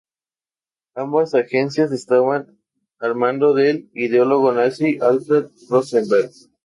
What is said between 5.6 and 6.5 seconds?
Rosenberg.